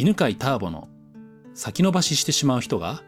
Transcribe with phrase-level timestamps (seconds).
[0.00, 0.88] 犬飼ターボの
[1.52, 3.02] 先延ばししてしまう人が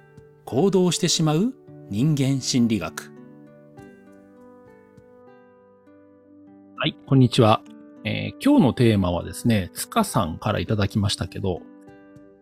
[0.45, 1.55] 行動してしまう
[1.89, 3.11] 人間心理学。
[6.77, 7.63] はい、こんにちは。
[8.05, 11.63] えー、今日のテーマはですね、つかさんからいただきましたけど、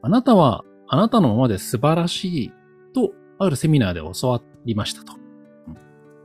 [0.03, 2.53] あなたはあなたのままで素晴らしい
[2.93, 5.13] とあるセミナーで教わりましたと。
[5.69, 5.75] うん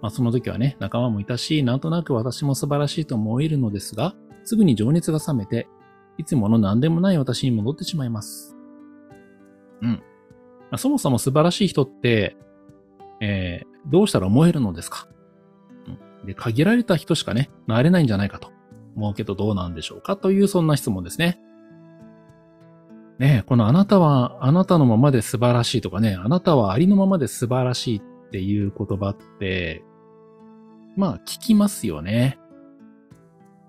[0.01, 4.15] まあ、その時はね、仲間もいたし、なんとなく私も素晴らしいと思えるのですが、
[4.45, 5.67] すぐに情熱が冷めて、
[6.17, 8.55] いつもの何でもない私に戻ってしまいます。
[9.81, 9.89] うん。
[9.89, 9.97] ま
[10.71, 12.37] あ、そもそも素晴らしい人って、
[13.21, 15.07] えー、どうしたら思えるのですか、
[15.87, 18.51] うん、で、限られた人しかね、なれないんじゃないかと
[18.95, 20.17] 思うけどどうなんでしょうか？
[20.17, 21.39] というそんな質問ですね。
[23.19, 28.01] ねこのあなたはあなたのままで素晴らしいとかね、あなたはありのままで素晴らしいっ
[28.31, 29.83] ていう言葉って、
[30.97, 32.39] まあ聞きますよね。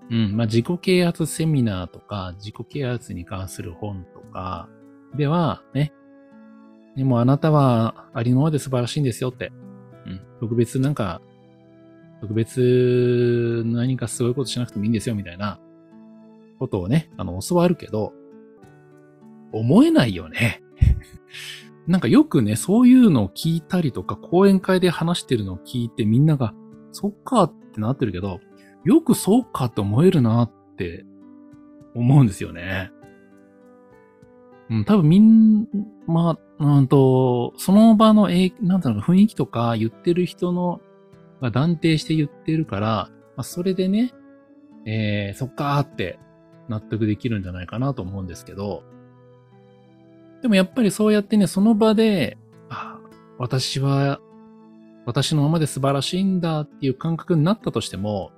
[0.09, 0.37] うん。
[0.37, 4.69] まあ、自己啓発セミナーとか、自己啓発に関する本とか
[5.15, 5.93] では、ね。
[6.95, 9.51] でもあなたはありのままで素晴らしいんですよって。
[10.05, 10.21] うん。
[10.39, 11.21] 特別なんか、
[12.21, 15.59] 特別何かすごいことしなくてもいいんですよみたいな
[16.57, 18.13] ことをね、あの、教わるけど、
[19.51, 20.61] 思えないよね。
[21.87, 26.53] なんかよくね、そういうのを聞いたりとか、講演会で話してるのを聞いてみんなが、
[26.91, 28.39] そっかってなってるけど、
[28.83, 31.05] よくそうかって思えるなって
[31.95, 32.91] 思うんですよね。
[34.69, 35.67] うん、多分みん、
[36.07, 40.81] まあ、うんと、その場の、えなんていう、雰囲気とか言ってる人の、
[41.41, 44.13] が断定して言ってるから、まあ、それでね、
[44.85, 46.19] えー、そっかーって
[46.67, 48.83] 納得できるんじゃないかなと思うんですけど、
[50.41, 52.37] でもやっぱりそうやってね、その場で、
[52.69, 52.99] あ、
[53.37, 54.19] 私は、
[55.05, 58.31] 私のままで素晴らしいんだっていう感覚になったとしても、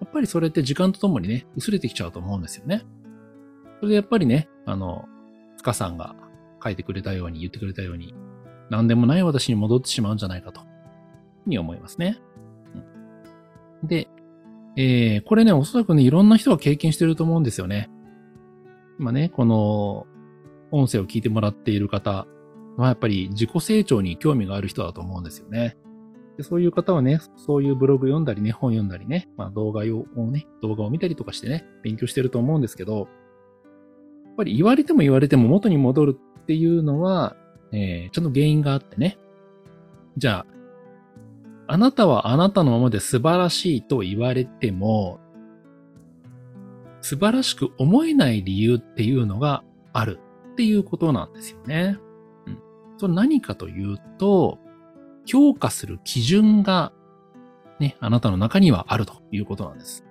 [0.00, 2.84] やっぱりそれって時間とともにね、薄れてきちゃうと思うんですよね。
[3.78, 5.06] それでやっぱりね、あの、
[5.58, 6.14] 塚さんが
[6.62, 8.14] 書いてくれたように言ってくれたように、
[8.70, 10.62] 何でもない私に戻ってしまうんじゃないかと、
[11.46, 12.18] に思いますね。
[13.82, 14.08] うん、で、
[14.76, 17.90] えー、これね、おそらくね、いろんな人が経験してると思うんですよね。
[18.98, 20.06] 今ね、この、
[20.70, 22.26] 音声を聞いてもらっている方
[22.76, 25.76] は、やっぱり自己成長に興味がある人だと思うんですよね。
[26.40, 33.06] でそういう方はね、そういうブログ読んだりね、本読んだりね、まあ動画をね、動画を見たりとかしてね、勉強してると思うんですけど、やっ
[34.38, 37.36] ぱり言われても言われても元に戻るっていうのは、
[37.72, 39.18] えー、ちゃんと原因があってね。
[40.16, 40.46] じゃ
[41.68, 45.20] あ、あなたはあなたのままで素晴らしいと言われても、
[47.02, 49.62] 素晴らしく思えない理由っていうのが
[49.92, 50.18] ある
[50.52, 51.98] っていうことなんですよね。
[52.46, 52.58] うん。
[52.96, 54.58] それ何かというと、
[55.26, 56.92] 評価する基準が
[57.78, 60.04] ね、あなたの中にはあるということなんです。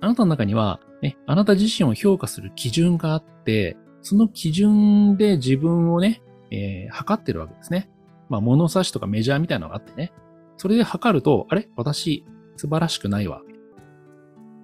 [0.00, 7.88] あなたの中には、ね、あなた自身を評価する基準があって、その基準で自分をね、えー、測ってるわけですね。
[8.28, 10.12] まあ、物差しとかメジャーみたいなのがあってね。
[10.56, 11.68] それで測ると、あれ？
[11.76, 12.24] 私、
[12.56, 13.42] 素晴らしくないわ。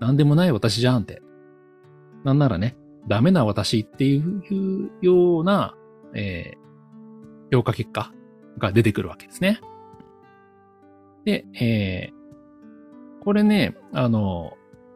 [0.00, 1.22] なんでもない私じゃんって。
[2.24, 2.76] なんならね、
[3.06, 5.76] ダメな私っていうような、
[6.14, 8.12] えー、評価結果
[8.58, 9.60] が出てくるわけですね。
[11.24, 14.52] で、えー、これね、あの、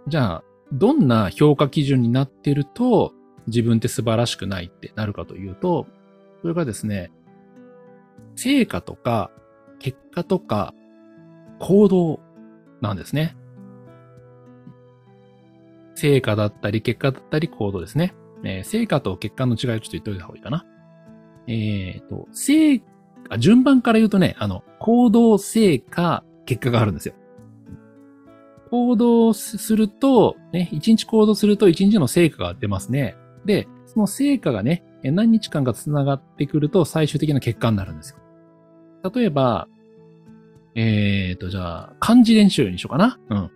[0.08, 3.12] じゃあ、どんな評価基準になってると、
[3.46, 5.86] 自分って素晴らしくないってなるかというと、
[6.40, 7.10] それがですね、
[8.36, 9.30] 成果とか、
[9.78, 10.74] 結果とか、
[11.58, 12.20] 行動
[12.80, 13.36] なんですね。
[15.94, 18.14] 成果だったり、結果だったり、行動ですね。
[18.44, 20.66] えー、成果と結果の違いをちょっと言っておいた方がいいかな。
[21.46, 22.78] えっ、ー、と、成
[23.34, 27.14] あ、順番から言うとね、あの、行動成果、結果があるんですよ。
[28.70, 33.16] 行動すると、ね、1日行動すると1日の成果が出ますね。
[33.44, 38.18] で、その成果がね、何日間か繋がってくると最終的な結果になるんですよ。
[39.12, 39.68] 例えば、
[40.74, 43.18] えーと、じゃあ、漢字練習にしようかな。
[43.28, 43.50] うん。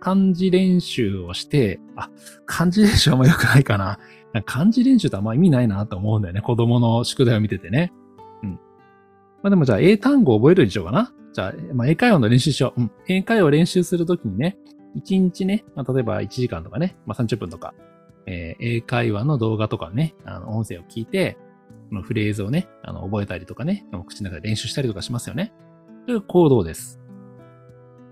[0.00, 2.10] 漢字練習をして、あ、
[2.46, 3.98] 漢字練習あんま良くないかな。
[4.46, 6.40] 漢字練習ってあんま意味ないなと思うんだよね。
[6.40, 7.92] 子供の宿題を見ててね。
[9.44, 11.12] まあでもじゃあ英単語を覚えるにしようかな？
[11.34, 12.80] じゃあ、まあ英会話の練習しよう。
[12.80, 12.90] うん。
[13.08, 14.56] 英会話を練習するときにね、
[14.96, 17.74] 1日ね、まあ例えば1時間とかね、まあ30分とか、
[18.26, 21.36] えー、英会話の動画とかね、あの、音声を聞いて、
[21.90, 25.52] このフレーズをね、あの、覚えたりとかね、口の中で練習したりとかしますよね。
[26.06, 26.98] それが行動です。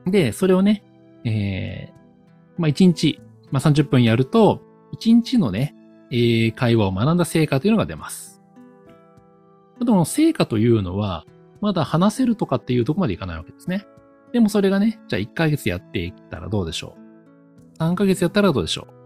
[0.04, 0.84] で、それをね、
[1.24, 4.60] えー、まあ1日、まあ30分やると、
[5.00, 5.74] 1日のね、
[6.10, 8.31] 英会話を学んだ成果というのが出ます。
[9.84, 11.26] でも成果というのは、
[11.60, 13.86] まだ話せるとかっていうとこまでいかないわけですね。
[14.32, 16.96] でもそれがね、じゃあ1ヶ月やっていったらどうでしょ
[17.78, 19.02] う ?3 ヶ月やったらどうでしょう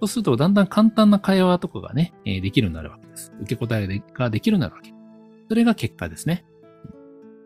[0.00, 3.32] そうすると、だんだん簡単な会話とかがね、できるようになるわけです。
[3.40, 4.92] 受け答えができるようになるわけ。
[5.48, 6.44] それが結果ですね。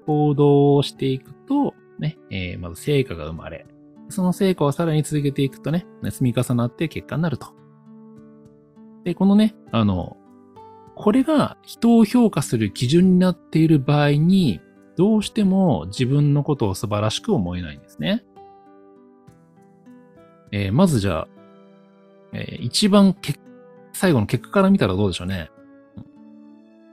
[0.07, 3.65] 行動をしていくと、ね、え、まず成果が生まれ、
[4.11, 7.55] その成果をさらに続けていくとね、積み重なって結果になると。
[9.05, 10.17] で、このね、あの、
[10.95, 14.61] これが人を評価する基準になっている場合に、
[14.97, 18.25] どうしても自分のことを素晴らしく思えないんですね。
[20.53, 21.29] えー、まずじゃあ、
[22.35, 23.35] えー、一番け、
[23.93, 25.51] 最後の結果から見たらどうでしょうね。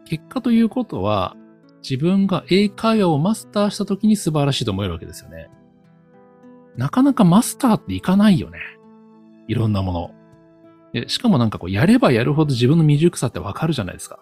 [0.05, 1.35] 結果ということは、
[1.81, 5.49] 自分が英会話をマスターした時に素晴らしいと思えるわけですよね。
[6.75, 8.59] なかなかマスターっていかないよね。
[9.47, 10.11] いろんなもの。
[10.93, 14.19] でしかもなんかこう、やればやるほど自分の未熟さってわかるじゃないですか。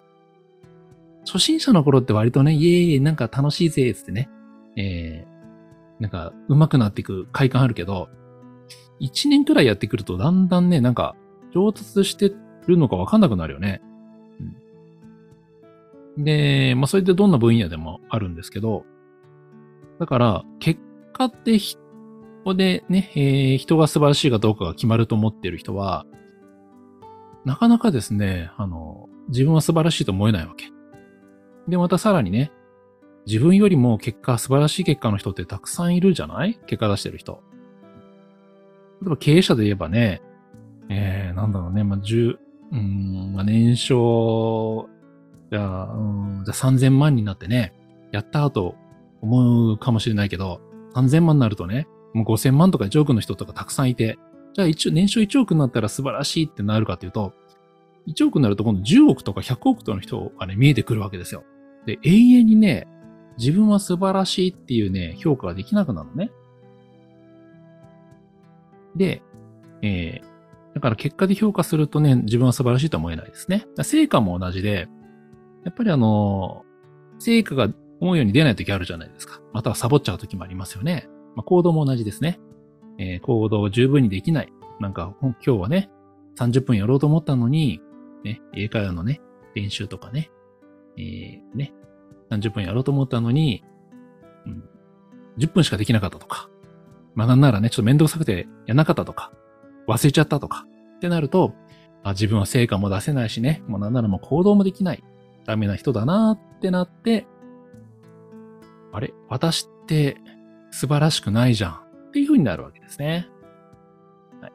[1.26, 4.28] 初心者の頃って割とね、イエーイ、なんか楽しいぜ、つってね、
[4.76, 8.08] えー、なんか上手くなっていく快感あるけど、
[8.98, 11.16] 一年くらいやってくるとだんだんね、なんか
[11.54, 12.32] 上達して
[12.66, 13.82] るのかわかんなくなるよね。
[16.16, 18.84] うん、で、まあそれってどんな分野でもあるんですけど、
[19.98, 20.80] だから、結
[21.12, 21.64] 果ってこ
[22.44, 26.06] こでね、えー、人が素晴らしいかどうかが決まると思ってる人は、
[27.44, 30.66] なかなかですね、あの、自分は素晴らしいと思えないわけ。
[31.68, 32.50] で、またさらにね、
[33.26, 36.58] 自分よりも結果、素晴らしい結果の人ってたくさんいるじゃない？
[36.66, 37.42] 結果出してる人。
[39.02, 40.22] 例えば経営者で言えばね、
[40.88, 42.36] えー、なんだろうね、まあ、10、
[42.72, 44.88] うん、まあ、年商、
[45.50, 47.74] じゃあ、うん、じゃあ3000万になってね、
[48.12, 48.74] やった後
[49.20, 50.60] 思うかもしれないけど、
[50.94, 54.18] 3000万になるとね、もう5000万とか1億の人とかたくさんいて、
[54.58, 57.32] じゃあ一応年商1億になったら素晴らしいってなるかというと、
[58.08, 61.44] 1億になると今度10億とか100億との人がね、見えてくるわけですよ。
[61.86, 62.88] で、永遠にね、
[63.38, 66.32] 自分は素晴らしいっていうね、評価ができなくなるのね。
[68.96, 69.22] で、
[69.82, 73.64] えー、だから結果で評価するとね、自分は素晴らしいとは思えないですね。
[73.82, 74.88] 成果も同じで、
[75.64, 76.64] やっぱりあの、
[77.20, 77.68] 成果が
[78.00, 79.40] 思うように出ない時あるじゃないですか。
[79.52, 81.08] またはサボっちゃう時もありますよね。
[81.36, 82.40] まあ、行動も同じですね。
[82.98, 84.52] えー、行動を十分にできない。
[84.80, 85.90] なんか、今日はね、
[86.38, 87.80] 30分やろうと思ったのに、
[88.24, 89.20] ね、英会話のね、
[89.54, 90.30] 練習とかね、
[90.96, 91.72] えー、ね、
[92.30, 93.64] 30分やろうと思ったのに、
[94.46, 94.64] うん、
[95.38, 96.48] 10分しかできなかったとか、
[97.14, 99.32] まあなんならね、ちょっとめんどくさくてやなかったとか、
[99.88, 100.66] 忘れちゃったとか、
[100.96, 101.54] ってなると、
[102.04, 105.02] あ自分は成果も出せないしね、もうなんならもう行動もできない、
[105.44, 107.26] ダメな人だなってなって、
[108.92, 109.12] あれ？
[109.28, 110.16] 私って
[110.70, 113.28] 素晴らしくないじゃんっていう風になるわけですね。
[114.40, 114.52] はい、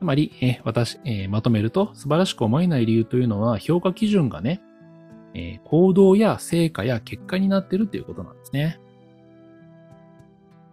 [0.00, 4.62] つまり、え私、え、まとめると素晴らしく思えない理由というのは評価基準がね、
[5.34, 8.80] え、行動や成果や結果になってるっていうことなんですね。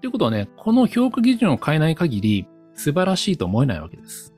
[0.01, 4.33] ということはね、この評価基準を変えない限り素晴らしいと思えないわけです。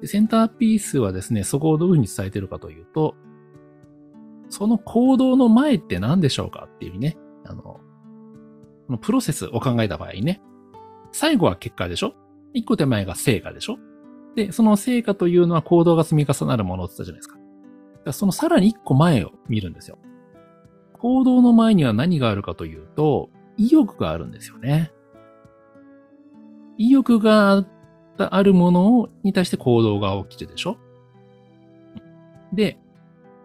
[0.00, 3.14] でセンターピースはですね、そこをどういうふうに伝えてるかというと、
[4.48, 7.80] その行動の前って何でしょうかっていうね、あの、こ
[8.88, 10.40] のプロセスを考えた場合ね、
[11.12, 12.14] 最後は結果でしょ？
[12.54, 13.78] 一個手前が成果でしょ？
[14.36, 17.38] で、その成果というのは行動が積み重なるものって言ったじゃないですか。
[18.04, 19.98] かそのさらに一個前を見るんですよ。
[20.94, 24.92] 行動の前には何があるかというと、意欲があるんですよね。
[26.78, 27.66] 意欲が
[28.16, 30.76] あるものに対して行動が起きてでしょ？
[32.52, 32.78] で、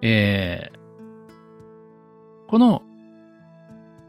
[0.01, 2.81] えー、この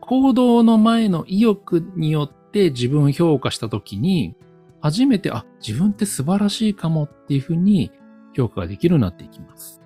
[0.00, 4.34] 行動の前の意欲によって自分を評価したときに、
[4.80, 7.92] 初めて、あ、自分って素晴らしいかもっていうふうに
[8.34, 9.82] 評価ができるようになっていきます。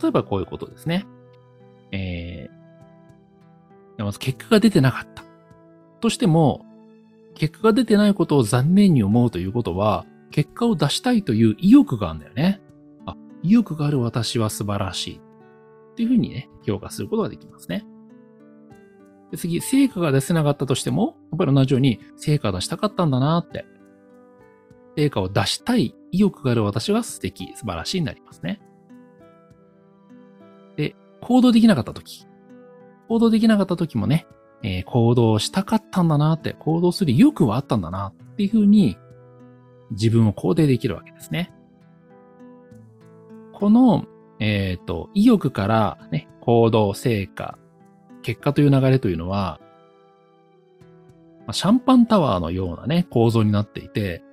[0.00, 1.06] 例えばこういうことですね。
[1.92, 5.24] えー、まず結果が出てなかった。
[6.00, 6.64] としても、
[7.34, 12.62] 結果が出てないことを残念に思うということは、結果を出したいという意欲があるんだよね。
[13.04, 15.20] あ、意欲がある私は素晴らしい。
[15.92, 17.84] っていうふうにね、評価することができますね。
[19.30, 23.64] で次、成果が出せなかったとしても、やっぱり同じように、成果出したかったんだなって。
[24.96, 28.60] 成果を出したい意欲がある私は素敵、素晴らしいになりますね。
[30.76, 32.26] で行動できなかった時。
[33.08, 34.26] 行動できなかった時もね、
[34.62, 38.96] えー、行動したかったんだなって、行動する意欲はあったんだなっていうふうに、
[39.90, 41.52] 自分を肯定できるわけですね。
[43.52, 44.06] この、
[44.38, 47.58] えっ、ー、と、意欲からね、行動、成果、
[48.26, 49.60] 結果という流れというのは、
[51.46, 54.24] ま、シャンパンタワーのようなね、構造になっていて、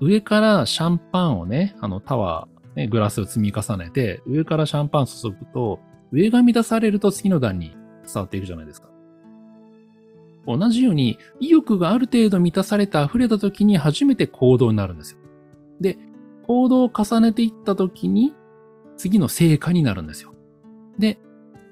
[0.00, 5.80] 上からシャンパンをね、あのタワー、ね、グラスを積み重ねて、上からシャンパン注ぐと、
[6.12, 7.76] 上が満たされると次の段に
[8.06, 8.88] 伝わっていくじゃないですか。
[10.46, 15.18] 同じように、意欲がある程度満たされて溢れた時に初めて行動になるんですよ。
[15.80, 15.98] で、
[16.46, 18.32] 行動を重ねていったときに、
[18.96, 20.34] 次の成果になるんですよ。
[21.00, 21.18] で、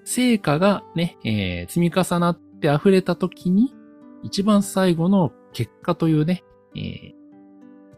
[0.08, 3.74] 成果がね、えー、積み重なって溢れたときに、
[4.22, 7.12] 一番最後の結果というね、えー、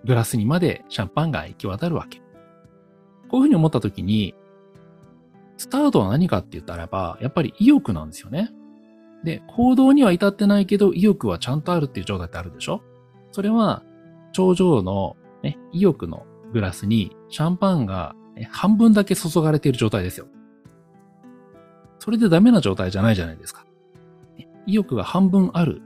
[0.05, 2.21] グラスにまでシャンパンが行き渡るわけ。
[3.29, 4.35] こういうふうに思ったときに、
[5.57, 8.51] スタートは何かって言ったらば、やっぱり意欲なんですよね。
[9.23, 12.83] で、行動には至ってないけど、意欲はちゃんとあるっていう状態ってあるでしょ
[13.31, 13.85] それは、
[14.33, 20.27] 頂上の、ね、意欲のグラスにシャンパンが、ね、半分だけ注がれている状態ですよ。
[22.01, 23.65] それでダメな状態じゃないじゃないですか。
[24.67, 25.83] 意欲が半分ある。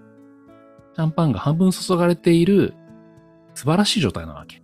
[0.94, 2.72] シャンパンが半分注がれている
[3.54, 4.62] 素晴らしい状態なわけ。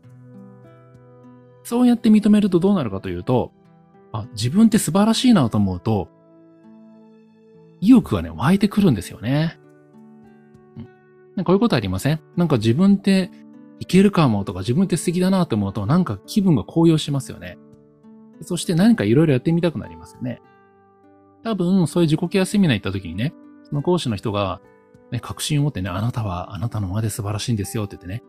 [1.65, 3.53] そうやって認めるとどうなるかというと、
[4.13, 6.09] あ、自分って素晴らしいなと思うと、
[7.81, 9.59] 意欲がね、湧いてくるんですよね。
[11.37, 12.21] うん、こういうことありません？
[12.37, 13.31] なんか自分って
[13.79, 17.59] いけるかもとか自分って素敵だなと思うとなんか気分が高揚しますよね。
[18.43, 20.41] そして何かいろいろやってみたくなりますよね。
[21.43, 23.33] 多分、そういう自己ケアセミナー行った時にね、
[23.65, 24.61] その講師の人が、
[25.11, 28.23] ね、確信を持ってね、あなたはあなたのまで素晴らしいんですよって言ってね、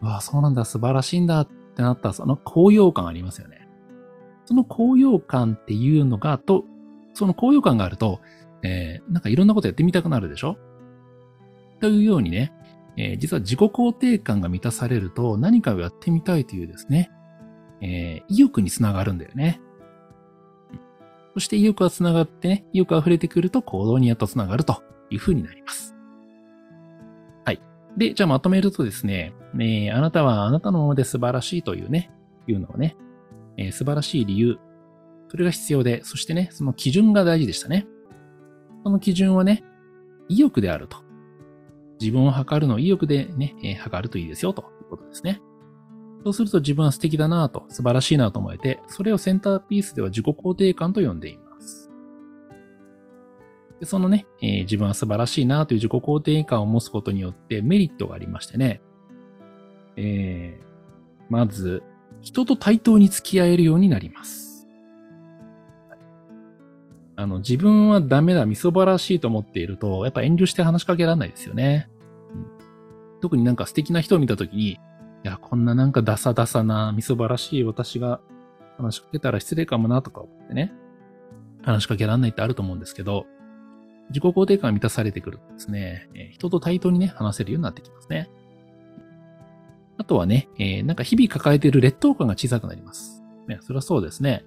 [0.00, 3.68] わあ、そうなんだ、素晴らしいんだってなったその高揚感ありますよね。
[4.44, 6.64] その高揚感っていうのが、と、
[7.14, 8.20] その高揚感があると、
[8.62, 10.56] えー、なんかいろんなことやってみたくなるでしょ？
[11.80, 12.52] というようにね、
[12.96, 17.10] えー、実は自己肯定感が満たされると何かをやってみたいというですね、
[17.80, 19.60] えー、意欲につながるんだよね。
[21.36, 25.94] そして意欲がつながってね、意欲が溢れてくると行動にやっとつながるというふうになります。
[27.44, 27.60] はい。
[27.98, 32.10] で、じゃあまとめるとですね、えー、あなたはあなたのままで素晴らしいというね、
[32.46, 32.96] いうのをね、
[33.58, 34.56] えー、素晴らしい理由、
[35.28, 37.86] それが必要で、そしてね、その基準が大事でしたね。
[38.82, 39.62] その基準はね、
[40.30, 40.96] 意欲であると。
[42.00, 45.42] 自分を測るのを意欲でね、えー、測るといいですよということですね。
[46.26, 51.88] そうすると自分は素敵だなと、素晴らしいなと思えて、それをセンターピースでは自己肯定感と呼んでいます。
[53.78, 58.80] でそのね、えー、自分は素晴らしいなという自己肯定感を持つことによってメリットがありましてね、
[59.94, 60.64] えー、
[61.30, 61.84] まず、
[62.22, 64.66] 人と対等に付き合えるようになります。
[67.14, 71.88] あの、自分はダメだ、みそばらしいと思っていると、やっぱ遠慮して話しかけられないですよね。
[72.34, 74.80] うん、特になんか素敵な人を見たときに、
[75.26, 78.20] いや、こんななんかダサダサな、みそばらしい私が
[78.76, 80.72] 話しかけたら失礼かもなとか思ってね、
[81.64, 83.26] 話しかけられないってあると思うんですけど、
[84.10, 88.30] 自己肯定感が満たされてくるとですね、人と対等にね、話せるようになってきますね。
[89.98, 93.24] あとはね、えー、なんか日々抱えている劣等感が小さくなります。
[93.48, 94.44] ね、それはそうですね。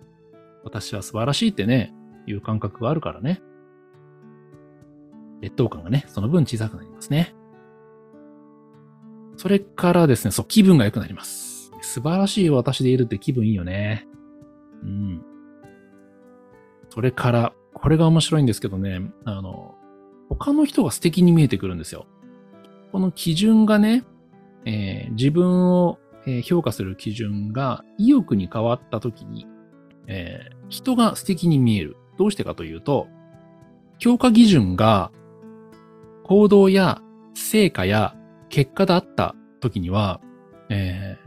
[0.64, 1.94] 私は素晴らしいってね、
[2.26, 3.42] いう感覚があるからね。
[5.42, 7.36] 劣等感がね、その分小さくなりますね。
[9.40, 11.72] それからですね、そう、気分が良くなります。
[11.82, 14.06] 素晴らしい私でいるって気分いいよね。
[14.84, 15.22] うん。
[16.90, 19.76] それから、これが面白いんですけどね、あの、
[20.28, 22.06] 他の人が素敵に見えてくるんですよ。
[22.92, 24.04] この基準がね、
[24.66, 26.00] えー、自分を
[26.44, 29.48] 評価する基準が意欲に変わった時に、
[30.08, 31.96] えー、人が素敵に見える。
[32.18, 33.08] どうしてかというと、
[34.00, 35.14] 評価基準が
[36.26, 37.02] 行動や
[37.36, 38.18] 成果や
[38.50, 40.22] 結果だった時には、
[40.70, 41.18] え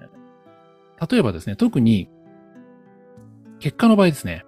[0.98, 2.08] ー、例えばですね、特に
[3.58, 4.44] 結果の場合ですね、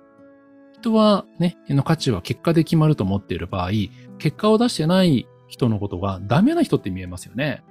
[0.72, 3.70] 人はね、の価値は結果で決まると思っている場合、
[4.18, 7.64] 結果を出してない人のことがダメな人って見えますよね。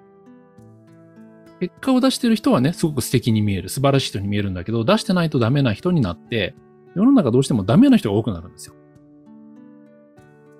[1.59, 6.55] 結果を出してる人はね、すごく素敵に見える、素晴らしい人に見えるんだけど、出してないとダメな人になって、
[6.95, 8.75] 世の中どうしてもダメな人が多くなるんですよ。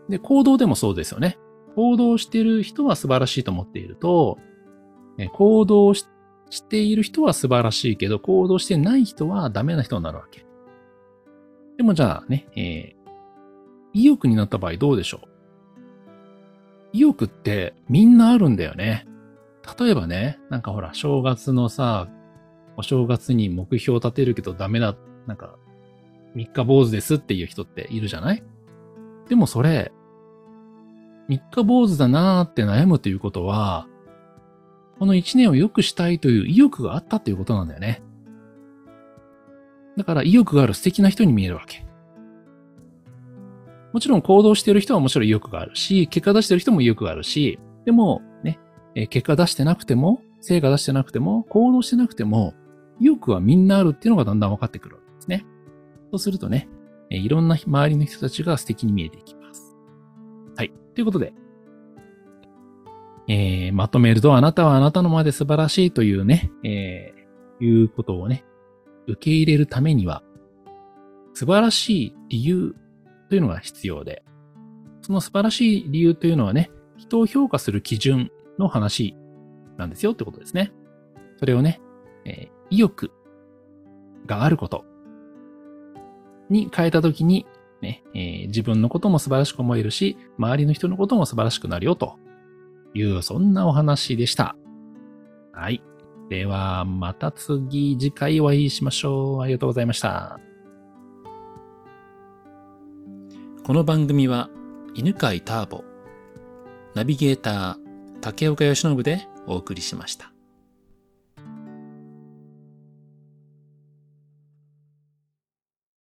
[0.10, 1.38] で、行動でもそうですよね。
[1.76, 4.38] 行動してる人は素晴らしいと思っていると、
[5.34, 6.06] 行動し
[6.70, 10.46] ている人は素晴らしいけど、行動してない人はダメな人になるわけ。
[11.78, 13.10] でもじゃあね、えー、
[13.94, 15.28] 意欲になった場合どうでしょう？
[16.94, 19.08] 意欲ってみんなあるんだよね。
[19.80, 22.08] 例えばね、なんかほら、正月のさ、
[22.78, 25.56] お正月に目標を立てるけどダメだ、なんか、
[26.36, 28.44] 三日坊主ですっていう人っているじゃない？
[29.30, 29.92] でもそれ、
[31.28, 33.88] 三日坊主だなーって悩むということは、
[35.00, 38.04] この一年を良くしたいという意欲があったということなんだよね。
[39.98, 41.86] だから意欲がある素敵な人に見えるわけ。
[43.94, 48.60] もちろん行動している人はもちろん意欲があるし、結果出してる人も意欲があるし、でもね、
[48.96, 52.54] え結果出してなくても、成果出してなくても、行動してなくても、
[53.00, 55.46] 意欲はみんなあるっていうのがだんだん分かってくるわけですね。
[56.12, 56.70] そうするとね、
[57.10, 59.43] いろんな周りの人たちが素敵に見えていきます。
[60.56, 60.72] はい。
[60.94, 61.34] ということで、
[63.28, 68.44] えー、まとめると、あなたはあなたのまで素晴らしいというね、えー、いうことをね、
[69.08, 70.24] 受け入れるためには、
[71.34, 72.76] 素晴らしい理由
[73.30, 74.24] というのが必要で、
[75.02, 79.16] その素晴らしい理由というのはね、人を評価する基準の話
[79.78, 80.72] なんですよってことですね。
[81.38, 81.82] それをね、
[82.26, 83.12] えー、意欲
[84.26, 84.86] があること
[86.50, 87.46] に変えたときに、
[87.84, 92.18] ね、えー、自分のことも素晴らしく思えるし、周りの人のことも素晴らしくなるよと
[92.96, 94.56] いう、そんなお話でした。
[95.52, 95.84] はい。
[96.30, 99.42] では、また次、次回お会いしましょう。
[99.42, 100.40] ありがとうございました。
[103.64, 104.50] この番組は、
[104.96, 105.84] 犬飼ターボ、
[106.96, 110.33] ナビゲーター、竹岡義信でお送りしました。